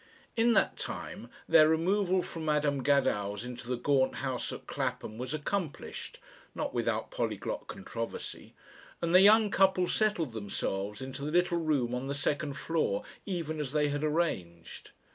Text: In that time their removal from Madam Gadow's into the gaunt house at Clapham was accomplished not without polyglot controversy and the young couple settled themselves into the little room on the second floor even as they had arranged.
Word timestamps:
In 0.35 0.53
that 0.53 0.77
time 0.77 1.29
their 1.47 1.69
removal 1.69 2.23
from 2.23 2.45
Madam 2.45 2.81
Gadow's 2.81 3.45
into 3.45 3.67
the 3.67 3.75
gaunt 3.77 4.15
house 4.15 4.51
at 4.51 4.65
Clapham 4.65 5.19
was 5.19 5.31
accomplished 5.31 6.19
not 6.55 6.73
without 6.73 7.11
polyglot 7.11 7.67
controversy 7.67 8.55
and 8.99 9.13
the 9.13 9.21
young 9.21 9.51
couple 9.51 9.87
settled 9.87 10.31
themselves 10.33 11.03
into 11.03 11.23
the 11.23 11.29
little 11.29 11.59
room 11.59 11.93
on 11.93 12.07
the 12.07 12.15
second 12.15 12.53
floor 12.57 13.03
even 13.27 13.59
as 13.59 13.73
they 13.73 13.89
had 13.89 14.03
arranged. 14.03 14.89